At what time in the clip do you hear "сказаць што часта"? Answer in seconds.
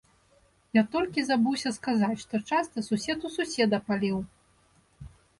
1.75-2.83